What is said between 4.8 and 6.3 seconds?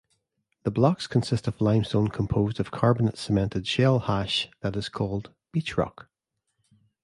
called "beachrock".